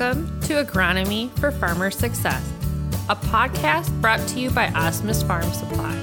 Welcome 0.00 0.40
to 0.42 0.64
Agronomy 0.64 1.28
for 1.38 1.50
Farmer 1.50 1.90
Success, 1.90 2.42
a 3.10 3.16
podcast 3.16 4.00
brought 4.00 4.26
to 4.28 4.40
you 4.40 4.50
by 4.50 4.68
Asmus 4.68 5.26
Farm 5.26 5.52
Supply. 5.52 5.94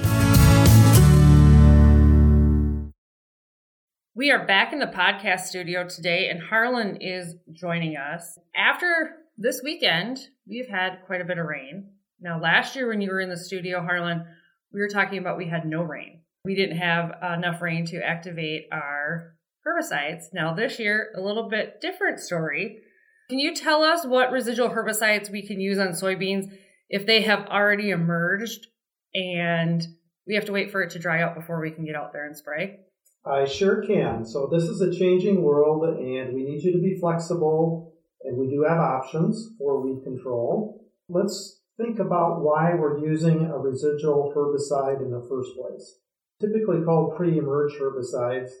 We 4.14 4.30
are 4.30 4.46
back 4.46 4.72
in 4.72 4.78
the 4.78 4.86
podcast 4.86 5.46
studio 5.46 5.88
today, 5.88 6.28
and 6.28 6.40
Harlan 6.40 6.98
is 7.00 7.34
joining 7.52 7.96
us. 7.96 8.38
After 8.54 9.16
this 9.36 9.62
weekend, 9.64 10.28
we've 10.46 10.68
had 10.68 11.02
quite 11.04 11.20
a 11.20 11.24
bit 11.24 11.38
of 11.38 11.46
rain. 11.46 11.90
Now, 12.20 12.40
last 12.40 12.76
year 12.76 12.86
when 12.86 13.00
you 13.00 13.10
were 13.10 13.20
in 13.20 13.30
the 13.30 13.36
studio, 13.36 13.80
Harlan, 13.80 14.24
we 14.72 14.78
were 14.78 14.88
talking 14.88 15.18
about 15.18 15.38
we 15.38 15.48
had 15.48 15.66
no 15.66 15.82
rain. 15.82 16.20
We 16.44 16.54
didn't 16.54 16.78
have 16.78 17.16
enough 17.36 17.60
rain 17.60 17.84
to 17.86 17.96
activate 17.96 18.68
our 18.70 19.34
herbicides. 19.66 20.26
Now, 20.32 20.54
this 20.54 20.78
year, 20.78 21.08
a 21.16 21.20
little 21.20 21.48
bit 21.48 21.80
different 21.80 22.20
story. 22.20 22.82
Can 23.28 23.38
you 23.38 23.54
tell 23.54 23.82
us 23.82 24.06
what 24.06 24.32
residual 24.32 24.70
herbicides 24.70 25.30
we 25.30 25.46
can 25.46 25.60
use 25.60 25.78
on 25.78 25.88
soybeans 25.88 26.50
if 26.88 27.04
they 27.04 27.20
have 27.22 27.46
already 27.48 27.90
emerged 27.90 28.68
and 29.14 29.86
we 30.26 30.34
have 30.34 30.46
to 30.46 30.52
wait 30.52 30.70
for 30.70 30.80
it 30.80 30.90
to 30.92 30.98
dry 30.98 31.20
out 31.20 31.34
before 31.34 31.60
we 31.60 31.70
can 31.70 31.84
get 31.84 31.94
out 31.94 32.14
there 32.14 32.26
and 32.26 32.34
spray? 32.34 32.78
I 33.26 33.44
sure 33.44 33.84
can. 33.86 34.24
So, 34.24 34.48
this 34.50 34.62
is 34.62 34.80
a 34.80 34.98
changing 34.98 35.42
world, 35.42 35.84
and 35.98 36.34
we 36.34 36.44
need 36.44 36.62
you 36.62 36.72
to 36.72 36.78
be 36.78 36.98
flexible, 36.98 37.92
and 38.24 38.38
we 38.38 38.48
do 38.48 38.64
have 38.66 38.78
options 38.78 39.50
for 39.58 39.82
weed 39.82 40.02
control. 40.04 40.86
Let's 41.10 41.60
think 41.76 41.98
about 41.98 42.40
why 42.40 42.74
we're 42.74 43.04
using 43.04 43.44
a 43.44 43.58
residual 43.58 44.32
herbicide 44.34 45.02
in 45.02 45.10
the 45.10 45.26
first 45.28 45.50
place. 45.54 45.98
Typically 46.40 46.82
called 46.82 47.14
pre 47.14 47.36
emerge 47.36 47.72
herbicides 47.74 48.52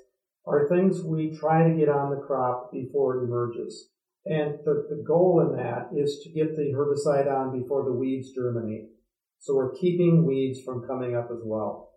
are 0.44 0.68
things 0.68 1.02
we 1.02 1.34
try 1.34 1.66
to 1.66 1.74
get 1.74 1.88
on 1.88 2.10
the 2.10 2.20
crop 2.20 2.70
before 2.70 3.16
it 3.16 3.24
emerges. 3.24 3.88
And 4.28 4.58
the, 4.64 4.86
the 4.90 5.02
goal 5.06 5.40
in 5.40 5.56
that 5.56 5.88
is 5.96 6.20
to 6.22 6.30
get 6.30 6.54
the 6.54 6.74
herbicide 6.76 7.32
on 7.32 7.58
before 7.58 7.84
the 7.84 7.94
weeds 7.94 8.30
germinate. 8.34 8.90
So 9.38 9.54
we're 9.54 9.74
keeping 9.74 10.26
weeds 10.26 10.60
from 10.62 10.86
coming 10.86 11.16
up 11.16 11.30
as 11.32 11.40
well. 11.42 11.92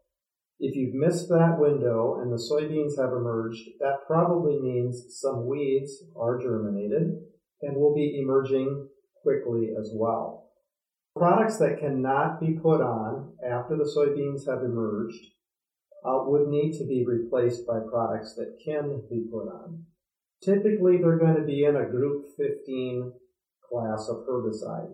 If 0.58 0.76
you've 0.76 0.94
missed 0.94 1.28
that 1.28 1.58
window 1.60 2.20
and 2.22 2.32
the 2.32 2.38
soybeans 2.38 3.02
have 3.02 3.12
emerged, 3.12 3.68
that 3.80 4.06
probably 4.08 4.60
means 4.62 5.08
some 5.10 5.48
weeds 5.48 5.92
are 6.16 6.40
germinated 6.40 7.20
and 7.62 7.76
will 7.76 7.94
be 7.94 8.22
emerging 8.22 8.88
quickly 9.24 9.72
as 9.78 9.92
well. 9.94 10.52
Products 11.16 11.58
that 11.58 11.80
cannot 11.80 12.40
be 12.40 12.54
put 12.54 12.80
on 12.80 13.34
after 13.46 13.76
the 13.76 13.92
soybeans 13.92 14.48
have 14.48 14.64
emerged 14.64 15.20
uh, 16.06 16.24
would 16.28 16.48
need 16.48 16.78
to 16.78 16.86
be 16.86 17.06
replaced 17.06 17.68
by 17.68 17.80
products 17.92 18.36
that 18.36 18.58
can 18.64 19.02
be 19.10 19.28
put 19.30 19.48
on. 19.50 19.84
Typically, 20.44 20.98
they're 20.98 21.20
going 21.20 21.36
to 21.36 21.46
be 21.46 21.66
in 21.66 21.76
a 21.76 21.86
group 21.86 22.26
15 22.38 23.14
class 23.70 24.10
of 24.10 24.26
herbicide. 24.28 24.92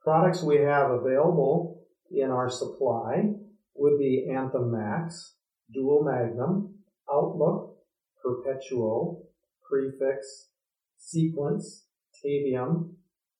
Products 0.00 0.42
we 0.42 0.56
have 0.56 0.90
available 0.90 1.82
in 2.10 2.30
our 2.30 2.48
supply 2.48 3.32
would 3.74 3.98
be 3.98 4.28
Anthem 4.32 4.70
Max, 4.70 5.34
Dual 5.74 6.04
Magnum, 6.04 6.74
Outlook, 7.12 7.76
Perpetuo, 8.22 9.22
Prefix, 9.68 10.50
Sequence, 10.96 11.86
Tavium, 12.24 12.94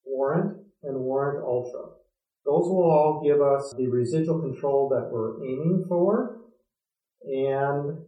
Warrant, 0.04 0.58
and 0.82 0.98
Warrant 0.98 1.44
Ultra. 1.44 1.90
Those 2.44 2.68
will 2.68 2.90
all 2.90 3.22
give 3.24 3.40
us 3.40 3.72
the 3.76 3.88
residual 3.88 4.40
control 4.40 4.88
that 4.88 5.10
we're 5.10 5.42
aiming 5.44 5.84
for 5.88 6.40
and 7.24 7.98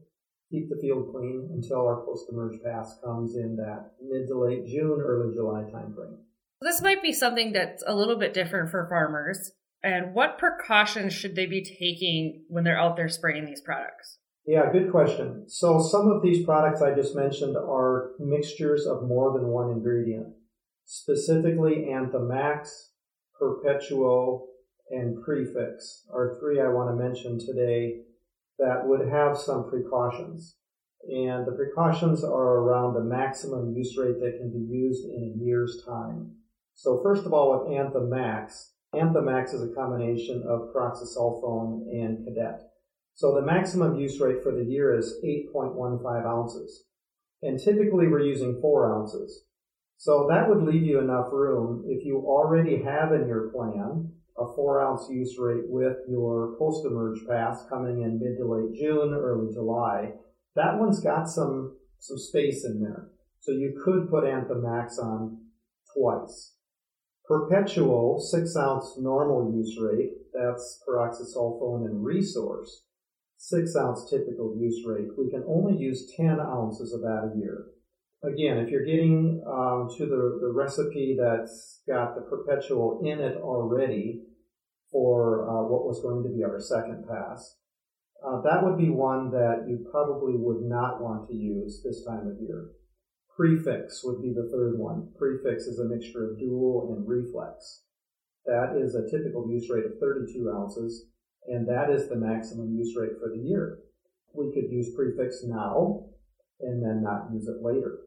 keep 0.51 0.69
the 0.69 0.79
field 0.81 1.11
clean 1.13 1.51
until 1.53 1.87
our 1.87 2.05
post-emerge 2.05 2.61
pass 2.65 2.99
comes 3.05 3.37
in 3.37 3.57
that 3.57 3.93
mid 4.03 4.27
to 4.29 4.39
late 4.39 4.67
June, 4.67 5.01
early 5.01 5.35
July 5.35 5.63
timeframe. 5.63 6.19
This 6.61 6.83
might 6.83 7.03
be 7.03 7.13
something 7.13 7.53
that's 7.53 7.85
a 7.87 7.95
little 7.95 8.19
bit 8.19 8.35
different 8.35 8.71
for 8.71 8.89
farmers. 8.89 9.53
And 9.83 10.13
what 10.13 10.39
precautions 10.39 11.13
should 11.13 11.37
they 11.37 11.47
be 11.47 11.63
taking 11.63 12.45
when 12.49 12.65
they're 12.65 12.79
out 12.79 12.97
there 12.97 13.09
spraying 13.09 13.47
these 13.47 13.61
products? 13.61 14.19
Yeah, 14.45 14.73
good 14.73 14.91
question. 14.91 15.45
So 15.47 15.81
some 15.81 16.09
of 16.09 16.23
these 16.23 16.45
products 16.45 16.83
I 16.83 16.95
just 16.95 17.15
mentioned 17.15 17.57
are 17.57 18.13
mixtures 18.19 18.87
of 18.87 19.07
more 19.07 19.39
than 19.39 19.49
one 19.49 19.71
ingredient. 19.71 20.35
Specifically, 20.85 21.91
Anthem 21.93 22.29
Max, 22.29 22.93
Perpetuo, 23.41 24.47
and 24.91 25.23
Prefix 25.23 26.07
are 26.13 26.39
three 26.41 26.61
I 26.61 26.69
want 26.69 26.91
to 26.91 27.05
mention 27.05 27.39
today 27.39 28.01
that 28.59 28.87
would 28.87 29.09
have 29.09 29.37
some 29.37 29.69
precautions. 29.69 30.57
And 31.09 31.47
the 31.47 31.53
precautions 31.53 32.25
are 32.25 32.59
around 32.59 32.95
the 32.95 33.05
maximum 33.05 33.75
use 33.75 33.97
rate 33.97 34.21
that 34.21 34.39
can 34.39 34.51
be 34.51 34.73
used 34.73 35.05
in 35.05 35.35
a 35.35 35.45
year's 35.45 35.83
time. 35.87 36.33
So 36.75 37.01
first 37.03 37.25
of 37.25 37.33
all, 37.33 37.65
with 37.65 37.79
Anthem 37.79 38.11
Max, 38.11 38.73
Anthem 38.95 39.27
Max 39.27 39.53
is 39.53 39.63
a 39.63 39.75
combination 39.75 40.45
of 40.49 40.73
pyroxasulfone 40.75 41.89
and 41.93 42.25
Cadet. 42.25 42.63
So 43.15 43.35
the 43.35 43.43
maximum 43.43 43.99
use 43.99 44.21
rate 44.21 44.43
for 44.43 44.53
the 44.53 44.65
year 44.65 44.97
is 44.97 45.21
8.15 45.25 46.27
ounces. 46.27 46.85
And 47.43 47.59
typically 47.59 48.09
we're 48.09 48.25
using 48.25 48.61
4 48.61 48.95
ounces. 48.95 49.45
So 49.97 50.27
that 50.31 50.49
would 50.49 50.63
leave 50.63 50.83
you 50.83 51.01
enough 51.01 51.33
room 51.33 51.85
if 51.87 52.05
you 52.05 52.19
already 52.19 52.83
have 52.83 53.13
in 53.13 53.27
your 53.27 53.51
plan 53.51 54.13
a 54.41 54.55
four 54.55 54.81
ounce 54.81 55.09
use 55.11 55.37
rate 55.39 55.65
with 55.69 55.97
your 56.09 56.57
post 56.59 56.87
emerge 56.87 57.21
pass 57.29 57.65
coming 57.69 58.03
in 58.03 58.21
mid 58.21 58.39
to 58.39 58.47
late 58.47 58.75
June, 58.79 59.15
early 59.15 59.53
July. 59.53 60.13
That 60.55 60.79
one's 60.79 61.01
got 61.01 61.29
some, 61.29 61.77
some 61.99 62.19
space 62.19 62.65
in 62.65 62.81
there. 62.81 63.09
So 63.41 63.53
you 63.53 63.81
could 63.85 64.11
put 64.11 64.25
Anthem 64.25 64.63
Max 64.63 64.99
on 64.99 65.39
twice. 65.97 66.55
Perpetuo 67.29 68.19
six 68.21 68.57
ounce 68.57 68.97
normal 68.99 69.53
use 69.55 69.79
rate, 69.81 70.13
that's 70.33 70.83
pyroxasulfone 70.89 71.85
and 71.85 72.05
resource. 72.05 72.85
Six 73.37 73.77
ounce 73.77 74.09
typical 74.11 74.57
use 74.59 74.83
rate. 74.87 75.09
We 75.17 75.31
can 75.31 75.45
only 75.47 75.77
use 75.79 76.13
10 76.17 76.41
ounces 76.41 76.93
of 76.93 77.03
that 77.03 77.33
a 77.33 77.39
year. 77.39 77.67
Again, 78.25 78.59
if 78.59 78.71
you're 78.71 78.85
getting 78.85 79.45
um, 79.47 79.89
to 79.97 80.07
the, 80.07 80.39
the 80.41 80.53
recipe 80.53 81.17
that's 81.21 81.83
got 81.87 82.17
the 82.17 82.23
Perpetuo 82.23 83.01
in 83.05 83.21
it 83.21 83.37
already, 83.37 84.23
for 84.91 85.49
uh, 85.49 85.63
what 85.69 85.85
was 85.85 86.01
going 86.03 86.23
to 86.23 86.31
be 86.31 86.45
our 86.45 86.61
second 86.61 87.05
pass. 87.09 87.57
Uh, 88.25 88.41
that 88.43 88.65
would 88.65 88.77
be 88.77 88.91
one 88.91 89.31
that 89.31 89.67
you 89.69 89.87
probably 89.91 90.35
would 90.37 90.63
not 90.63 91.01
want 91.01 91.29
to 91.29 91.35
use 91.35 91.83
this 91.85 92.05
time 92.05 92.27
of 92.27 92.41
year. 92.41 92.71
Prefix 93.37 94.03
would 94.03 94.21
be 94.21 94.33
the 94.33 94.49
third 94.51 94.79
one. 94.79 95.13
Prefix 95.17 95.65
is 95.65 95.79
a 95.79 95.89
mixture 95.89 96.29
of 96.29 96.39
dual 96.39 96.97
and 96.97 97.07
reflex. 97.07 97.85
That 98.47 98.77
is 98.77 98.95
a 98.95 99.09
typical 99.09 99.49
use 99.49 99.71
rate 99.71 99.85
of 99.85 100.01
32 100.01 100.51
ounces, 100.51 101.07
and 101.47 101.69
that 101.69 101.91
is 101.91 102.09
the 102.09 102.17
maximum 102.17 102.75
use 102.75 102.97
rate 102.97 103.13
for 103.21 103.31
the 103.31 103.41
year. 103.41 103.79
We 104.35 104.53
could 104.53 104.71
use 104.73 104.95
prefix 104.97 105.45
now 105.45 106.07
and 106.61 106.83
then 106.83 107.03
not 107.03 107.31
use 107.33 107.47
it 107.47 107.63
later. 107.63 108.01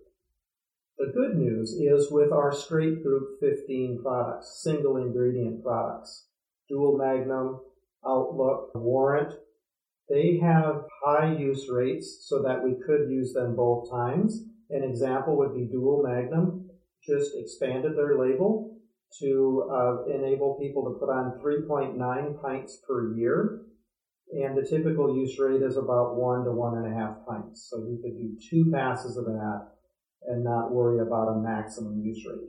The 0.98 1.14
good 1.14 1.38
news 1.38 1.72
is 1.74 2.12
with 2.12 2.32
our 2.32 2.52
straight 2.52 3.02
group 3.02 3.40
15 3.40 4.02
products, 4.04 4.62
single 4.62 4.98
ingredient 4.98 5.64
products, 5.64 6.28
Dual 6.72 6.98
Magnum, 6.98 7.60
Outlook, 8.08 8.72
Warrant. 8.74 9.34
They 10.10 10.40
have 10.42 10.86
high 11.06 11.36
use 11.38 11.68
rates 11.70 12.26
so 12.28 12.42
that 12.44 12.64
we 12.64 12.76
could 12.86 13.10
use 13.10 13.34
them 13.34 13.56
both 13.56 13.92
times. 13.92 14.46
An 14.70 14.84
example 14.84 15.38
would 15.38 15.54
be 15.54 15.68
Dual 15.72 16.04
Magnum 16.04 16.70
just 17.06 17.32
expanded 17.36 17.98
their 17.98 18.18
label 18.18 18.78
to 19.20 19.70
uh, 19.72 20.06
enable 20.06 20.58
people 20.62 20.84
to 20.86 21.00
put 21.00 21.10
on 21.10 21.40
3.9 21.44 22.42
pints 22.42 22.80
per 22.88 23.14
year. 23.16 23.64
And 24.34 24.58
the 24.58 24.66
typical 24.66 25.16
use 25.16 25.38
rate 25.40 25.62
is 25.62 25.76
about 25.76 26.16
one 26.16 26.46
to 26.46 26.52
one 26.52 26.78
and 26.78 26.94
a 26.94 26.98
half 26.98 27.18
pints. 27.28 27.68
So 27.70 27.80
you 27.80 28.00
could 28.02 28.18
do 28.18 28.38
two 28.50 28.72
passes 28.72 29.18
of 29.18 29.26
that 29.26 29.68
and 30.28 30.44
not 30.44 30.72
worry 30.72 31.00
about 31.00 31.34
a 31.34 31.42
maximum 31.42 32.00
use 32.02 32.26
rate. 32.26 32.48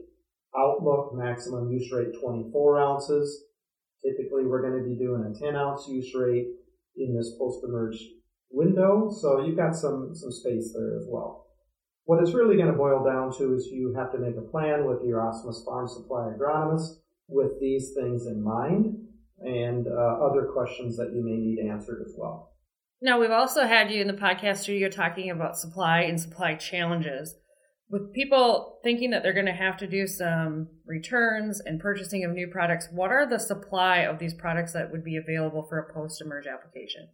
Outlook 0.55 1.13
maximum 1.13 1.69
use 1.71 1.91
rate 1.91 2.13
24 2.21 2.79
ounces. 2.79 3.43
Typically, 4.03 4.45
we're 4.45 4.61
going 4.61 4.83
to 4.83 4.87
be 4.87 4.95
doing 4.95 5.23
a 5.23 5.39
10 5.39 5.55
ounce 5.55 5.87
use 5.87 6.13
rate 6.13 6.47
in 6.97 7.15
this 7.15 7.35
post-emerge 7.39 7.97
window, 8.51 9.09
so 9.09 9.43
you've 9.43 9.57
got 9.57 9.75
some, 9.75 10.11
some 10.13 10.31
space 10.31 10.73
there 10.73 10.95
as 10.97 11.05
well. 11.07 11.47
What 12.05 12.21
it's 12.21 12.33
really 12.33 12.57
going 12.57 12.71
to 12.71 12.77
boil 12.77 13.03
down 13.03 13.35
to 13.37 13.55
is 13.55 13.67
you 13.71 13.93
have 13.97 14.11
to 14.11 14.19
make 14.19 14.35
a 14.35 14.41
plan 14.41 14.85
with 14.85 14.99
your 15.05 15.21
Asmus 15.21 15.63
Farm 15.65 15.87
Supply 15.87 16.31
agronomist 16.37 16.99
with 17.29 17.59
these 17.61 17.93
things 17.95 18.27
in 18.27 18.43
mind 18.43 18.97
and 19.39 19.87
uh, 19.87 20.25
other 20.25 20.49
questions 20.53 20.97
that 20.97 21.13
you 21.13 21.23
may 21.23 21.37
need 21.37 21.59
answered 21.59 22.03
as 22.05 22.13
well. 22.17 22.51
Now, 23.01 23.19
we've 23.19 23.31
also 23.31 23.65
had 23.65 23.91
you 23.91 24.01
in 24.01 24.07
the 24.07 24.13
podcast 24.13 24.57
studio 24.57 24.89
talking 24.89 25.29
about 25.29 25.57
supply 25.57 26.01
and 26.01 26.19
supply 26.19 26.55
challenges 26.55 27.35
with 27.93 28.11
people 28.11 28.79
thinking 28.83 29.11
that 29.11 29.21
they're 29.21 29.33
going 29.33 29.45
to 29.45 29.53
have 29.53 29.77
to 29.77 29.85
do 29.85 30.07
some 30.07 30.67
returns 30.83 31.61
and 31.63 31.79
purchasing 31.79 32.25
of 32.25 32.31
new 32.31 32.47
products, 32.47 32.87
what 32.91 33.11
are 33.11 33.29
the 33.29 33.37
supply 33.37 33.99
of 33.99 34.17
these 34.17 34.33
products 34.33 34.73
that 34.73 34.91
would 34.91 35.03
be 35.03 35.15
available 35.15 35.61
for 35.69 35.77
a 35.77 35.93
post 35.93 36.19
emerge 36.19 36.47
application? 36.47 37.07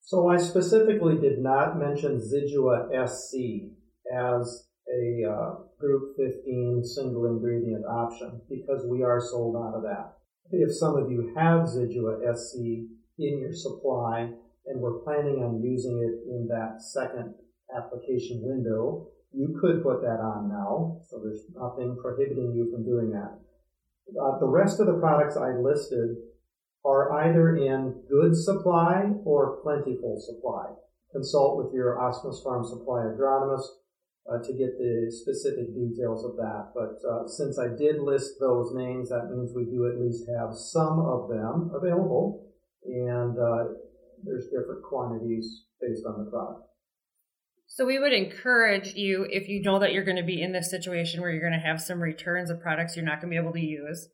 So 0.00 0.28
I 0.28 0.38
specifically 0.38 1.18
did 1.18 1.38
not 1.38 1.78
mention 1.78 2.18
Zidua 2.18 2.90
SC 3.06 3.70
as 4.12 4.66
a 4.88 5.30
uh, 5.30 5.54
group 5.78 6.16
15 6.16 6.82
single 6.84 7.26
ingredient 7.26 7.84
option 7.86 8.40
because 8.50 8.84
we 8.90 9.04
are 9.04 9.20
sold 9.20 9.54
out 9.54 9.76
of 9.76 9.82
that. 9.82 10.14
If 10.50 10.74
some 10.74 10.96
of 10.96 11.12
you 11.12 11.32
have 11.36 11.68
Zidua 11.68 12.34
SC 12.34 12.56
in 12.58 13.38
your 13.38 13.52
supply 13.52 14.32
and 14.66 14.80
we're 14.80 14.98
planning 15.04 15.44
on 15.44 15.62
using 15.62 15.96
it 15.98 16.28
in 16.28 16.48
that 16.48 16.82
second 16.82 17.34
application 17.76 18.40
window, 18.42 19.11
you 19.32 19.58
could 19.60 19.82
put 19.82 20.02
that 20.02 20.20
on 20.20 20.48
now. 20.48 21.00
So 21.08 21.20
there's 21.22 21.44
nothing 21.54 21.96
prohibiting 22.00 22.52
you 22.54 22.70
from 22.72 22.84
doing 22.84 23.10
that. 23.10 23.38
Uh, 24.20 24.38
the 24.38 24.48
rest 24.48 24.80
of 24.80 24.86
the 24.86 24.98
products 24.98 25.36
I 25.36 25.56
listed 25.56 26.16
are 26.84 27.12
either 27.24 27.56
in 27.56 28.02
good 28.10 28.36
supply 28.36 29.10
or 29.24 29.62
plentiful 29.62 30.20
supply. 30.20 30.74
Consult 31.12 31.62
with 31.62 31.72
your 31.72 31.96
Asmus 31.96 32.42
Farm 32.42 32.64
Supply 32.64 33.04
agronomist 33.04 33.68
uh, 34.30 34.38
to 34.42 34.52
get 34.52 34.78
the 34.78 35.10
specific 35.10 35.74
details 35.74 36.24
of 36.24 36.36
that. 36.36 36.72
But 36.74 36.98
uh, 37.08 37.28
since 37.28 37.58
I 37.58 37.68
did 37.68 38.00
list 38.00 38.34
those 38.40 38.74
names, 38.74 39.10
that 39.10 39.30
means 39.30 39.52
we 39.54 39.64
do 39.64 39.86
at 39.86 40.00
least 40.00 40.24
have 40.38 40.54
some 40.54 41.00
of 41.00 41.28
them 41.28 41.70
available, 41.74 42.48
and 42.84 43.38
uh, 43.38 43.74
there's 44.24 44.46
different 44.46 44.82
quantities 44.82 45.66
based 45.80 46.04
on 46.06 46.24
the 46.24 46.30
product. 46.30 46.71
So 47.74 47.86
we 47.86 47.98
would 47.98 48.12
encourage 48.12 48.92
you 48.96 49.26
if 49.30 49.48
you 49.48 49.62
know 49.62 49.78
that 49.78 49.94
you're 49.94 50.04
going 50.04 50.18
to 50.18 50.22
be 50.22 50.42
in 50.42 50.52
this 50.52 50.68
situation 50.68 51.22
where 51.22 51.30
you're 51.30 51.40
going 51.40 51.58
to 51.58 51.66
have 51.66 51.80
some 51.80 52.02
returns 52.02 52.50
of 52.50 52.60
products 52.60 52.96
you're 52.96 53.04
not 53.04 53.22
going 53.22 53.32
to 53.32 53.34
be 53.34 53.42
able 53.42 53.54
to 53.54 53.60
use 53.60 54.08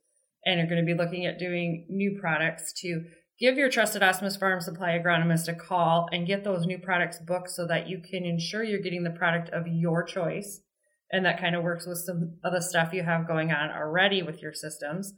and 0.46 0.58
you're 0.58 0.68
going 0.68 0.80
to 0.80 0.86
be 0.86 0.96
looking 0.96 1.26
at 1.26 1.40
doing 1.40 1.84
new 1.90 2.16
products 2.20 2.72
to 2.82 3.02
give 3.40 3.56
your 3.58 3.68
trusted 3.68 4.00
Asmus 4.00 4.38
Farm 4.38 4.60
Supply 4.60 4.90
agronomist 4.90 5.48
a 5.48 5.54
call 5.54 6.08
and 6.12 6.24
get 6.24 6.44
those 6.44 6.66
new 6.66 6.78
products 6.78 7.18
booked 7.18 7.50
so 7.50 7.66
that 7.66 7.88
you 7.88 8.00
can 8.00 8.24
ensure 8.24 8.62
you're 8.62 8.80
getting 8.80 9.02
the 9.02 9.10
product 9.10 9.50
of 9.50 9.66
your 9.66 10.04
choice. 10.04 10.60
And 11.10 11.26
that 11.26 11.40
kind 11.40 11.56
of 11.56 11.64
works 11.64 11.84
with 11.84 11.98
some 11.98 12.38
of 12.44 12.52
the 12.52 12.62
stuff 12.62 12.92
you 12.92 13.02
have 13.02 13.26
going 13.26 13.50
on 13.50 13.72
already 13.72 14.22
with 14.22 14.40
your 14.40 14.52
systems. 14.52 15.14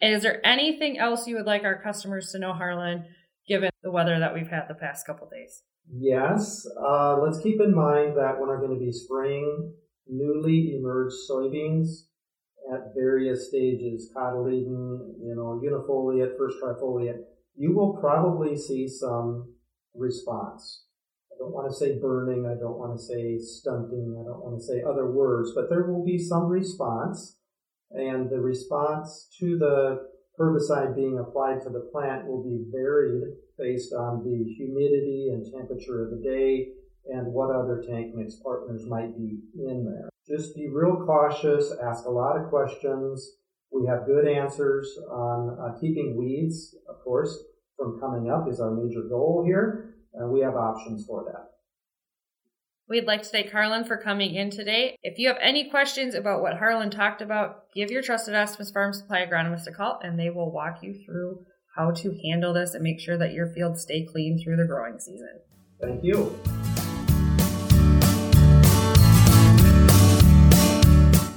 And 0.00 0.14
is 0.14 0.22
there 0.22 0.40
anything 0.46 0.98
else 0.98 1.26
you 1.26 1.36
would 1.36 1.46
like 1.46 1.64
our 1.64 1.82
customers 1.82 2.30
to 2.32 2.38
know, 2.38 2.54
Harlan, 2.54 3.04
given 3.46 3.68
the 3.82 3.90
weather 3.90 4.18
that 4.18 4.32
we've 4.32 4.48
had 4.48 4.64
the 4.66 4.74
past 4.74 5.04
couple 5.04 5.28
days? 5.28 5.62
Yes. 5.92 6.66
Uh, 6.80 7.18
let's 7.20 7.40
keep 7.40 7.60
in 7.60 7.74
mind 7.74 8.16
that 8.16 8.38
when 8.38 8.48
are 8.48 8.58
going 8.58 8.78
to 8.78 8.84
be 8.84 8.92
spraying 8.92 9.72
newly 10.06 10.76
emerged 10.76 11.16
soybeans 11.28 12.06
at 12.72 12.94
various 12.94 13.48
stages, 13.48 14.12
cotyledon, 14.14 15.14
you 15.20 15.34
know, 15.34 15.60
unifoliate, 15.64 16.36
first 16.36 16.58
trifoliate, 16.62 17.18
you 17.56 17.74
will 17.74 17.96
probably 17.96 18.56
see 18.56 18.86
some 18.86 19.54
response. 19.94 20.84
I 21.32 21.36
don't 21.38 21.52
want 21.52 21.70
to 21.70 21.76
say 21.76 21.98
burning, 21.98 22.46
I 22.46 22.54
don't 22.58 22.78
want 22.78 22.96
to 22.96 23.04
say 23.04 23.38
stunting, 23.38 24.16
I 24.20 24.24
don't 24.24 24.44
want 24.44 24.60
to 24.60 24.64
say 24.64 24.82
other 24.82 25.10
words, 25.10 25.52
but 25.54 25.68
there 25.68 25.84
will 25.84 26.04
be 26.04 26.18
some 26.18 26.46
response. 26.46 27.36
And 27.90 28.30
the 28.30 28.40
response 28.40 29.28
to 29.40 29.58
the 29.58 30.08
herbicide 30.40 30.96
being 30.96 31.18
applied 31.18 31.60
to 31.62 31.68
the 31.68 31.88
plant 31.92 32.26
will 32.26 32.42
be 32.42 32.64
varied 32.72 33.24
based 33.58 33.92
on 33.92 34.24
the 34.24 34.52
humidity 34.54 35.28
and 35.32 35.44
temperature 35.52 36.02
of 36.02 36.10
the 36.10 36.22
day 36.24 36.68
and 37.06 37.32
what 37.32 37.54
other 37.54 37.82
tank 37.86 38.14
mix 38.14 38.36
partners 38.36 38.86
might 38.86 39.16
be 39.16 39.40
in 39.54 39.84
there. 39.84 40.08
Just 40.26 40.54
be 40.54 40.68
real 40.68 41.04
cautious, 41.04 41.72
ask 41.82 42.06
a 42.06 42.10
lot 42.10 42.40
of 42.40 42.48
questions. 42.48 43.36
We 43.72 43.86
have 43.86 44.06
good 44.06 44.26
answers 44.26 44.98
on 45.10 45.58
uh, 45.60 45.78
keeping 45.78 46.16
weeds, 46.16 46.74
of 46.88 47.02
course, 47.04 47.36
from 47.76 48.00
coming 48.00 48.30
up 48.30 48.48
is 48.48 48.60
our 48.60 48.70
major 48.70 49.02
goal 49.02 49.42
here, 49.46 49.94
and 50.14 50.30
we 50.30 50.40
have 50.40 50.54
options 50.54 51.06
for 51.06 51.24
that. 51.24 51.59
We'd 52.90 53.06
like 53.06 53.22
to 53.22 53.28
thank 53.28 53.52
Harlan 53.52 53.84
for 53.84 53.96
coming 53.96 54.34
in 54.34 54.50
today. 54.50 54.98
If 55.04 55.16
you 55.16 55.28
have 55.28 55.36
any 55.40 55.70
questions 55.70 56.12
about 56.16 56.42
what 56.42 56.58
Harlan 56.58 56.90
talked 56.90 57.22
about, 57.22 57.72
give 57.72 57.88
your 57.88 58.02
trusted 58.02 58.34
Asmus 58.34 58.72
Farm 58.72 58.92
Supply 58.92 59.24
agronomist 59.24 59.68
a 59.68 59.70
call 59.70 60.00
and 60.02 60.18
they 60.18 60.28
will 60.28 60.50
walk 60.50 60.82
you 60.82 60.98
through 61.06 61.46
how 61.76 61.92
to 61.92 62.18
handle 62.24 62.52
this 62.52 62.74
and 62.74 62.82
make 62.82 62.98
sure 62.98 63.16
that 63.16 63.32
your 63.32 63.46
fields 63.46 63.82
stay 63.82 64.04
clean 64.04 64.42
through 64.42 64.56
the 64.56 64.64
growing 64.64 64.98
season. 64.98 65.38
Thank 65.80 66.02
you. 66.02 66.36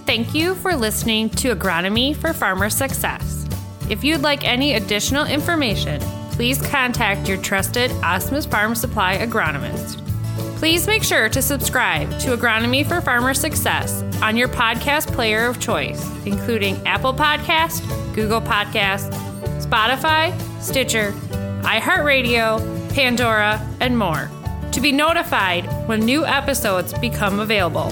Thank 0.07 0.33
you 0.33 0.55
for 0.55 0.75
listening 0.75 1.29
to 1.29 1.55
Agronomy 1.55 2.15
for 2.15 2.33
Farmer 2.33 2.71
Success. 2.71 3.45
If 3.91 4.03
you'd 4.03 4.21
like 4.21 4.44
any 4.44 4.73
additional 4.73 5.27
information, 5.27 6.01
please 6.31 6.59
contact 6.59 7.27
your 7.29 7.38
trusted 7.38 7.91
Asmus 8.01 8.50
Farm 8.50 8.73
Supply 8.73 9.17
agronomist. 9.19 10.02
Please 10.57 10.88
make 10.88 11.03
sure 11.03 11.27
to 11.29 11.41
subscribe 11.41 12.09
to 12.19 12.35
Agronomy 12.35 12.88
for 12.88 13.01
Farmer 13.01 13.33
Success 13.33 14.01
on 14.21 14.38
your 14.38 14.47
podcast 14.47 15.07
player 15.13 15.45
of 15.45 15.59
choice, 15.59 16.01
including 16.25 16.75
Apple 16.88 17.13
Podcast, 17.13 17.83
Google 18.15 18.41
Podcast, 18.41 19.11
Spotify, 19.61 20.33
Stitcher, 20.61 21.11
iHeartRadio, 21.63 22.94
Pandora, 22.94 23.59
and 23.81 23.97
more, 23.97 24.29
to 24.71 24.79
be 24.79 24.91
notified 24.91 25.65
when 25.88 26.00
new 26.00 26.25
episodes 26.25 26.97
become 27.00 27.39
available. 27.39 27.91